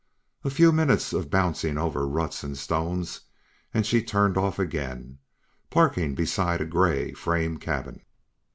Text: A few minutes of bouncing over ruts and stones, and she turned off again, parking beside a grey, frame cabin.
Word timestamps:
A 0.43 0.49
few 0.49 0.71
minutes 0.71 1.13
of 1.13 1.29
bouncing 1.29 1.77
over 1.77 2.07
ruts 2.07 2.43
and 2.43 2.57
stones, 2.57 3.21
and 3.71 3.85
she 3.85 4.01
turned 4.01 4.35
off 4.35 4.57
again, 4.57 5.19
parking 5.69 6.15
beside 6.15 6.59
a 6.59 6.65
grey, 6.65 7.11
frame 7.13 7.59
cabin. 7.59 8.01